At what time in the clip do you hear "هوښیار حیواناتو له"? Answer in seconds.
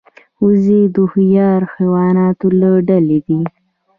0.99-2.69